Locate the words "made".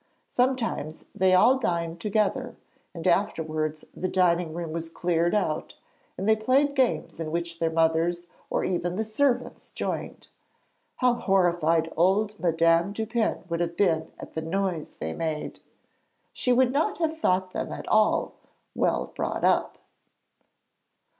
15.13-15.59